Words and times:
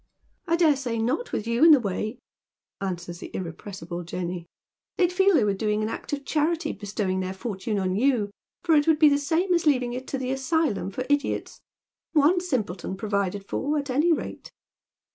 "I 0.47 0.55
dare 0.55 0.75
say 0.77 0.97
not, 0.97 1.31
with 1.31 1.45
you 1.45 1.63
in 1.63 1.69
the 1.69 1.79
way," 1.79 2.17
answers 2.81 3.19
the 3.19 3.29
irrepressible 3.35 4.01
Jenny." 4.03 4.47
They'd 4.97 5.13
feel 5.13 5.35
they 5.35 5.43
were 5.43 5.53
doing 5.53 5.83
an 5.83 5.89
act 5.89 6.11
of 6.11 6.25
charity 6.25 6.71
bestow 6.71 7.07
ing 7.07 7.19
their 7.19 7.35
fortune 7.35 7.77
on 7.77 7.95
you, 7.95 8.31
for 8.63 8.73
it 8.73 8.87
would 8.87 8.97
be 8.97 9.09
the 9.09 9.19
same 9.19 9.53
as 9.53 9.67
leaving 9.67 9.93
it 9.93 10.07
to 10.07 10.17
the 10.17 10.31
Asylum 10.31 10.89
for 10.89 11.05
Idiots. 11.07 11.61
One 12.13 12.39
simpleton 12.39 12.97
provided 12.97 13.47
for, 13.47 13.77
at 13.77 13.91
any 13.91 14.11
rate." 14.11 14.51